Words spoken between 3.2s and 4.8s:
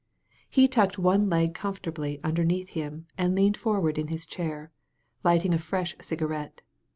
leaned forward in his chair,